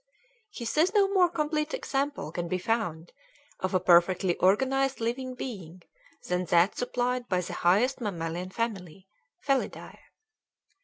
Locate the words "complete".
1.29-1.75